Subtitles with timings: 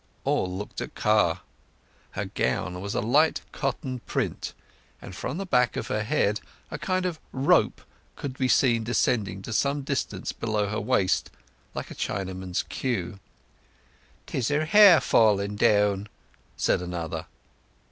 [0.23, 1.41] All looked at Car.
[2.13, 4.55] Her gown was a light cotton print,
[4.99, 6.39] and from the back of her head
[6.71, 7.81] a kind of rope
[8.15, 11.29] could be seen descending to some distance below her waist,
[11.75, 13.19] like a Chinaman's queue.
[14.25, 16.09] "'Tis her hair falling down,"
[16.57, 17.27] said another.